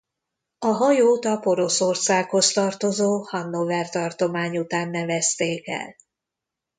[0.59, 5.95] A hajót a Poroszországhoz tartozó Hannover tartomány után nevezték el.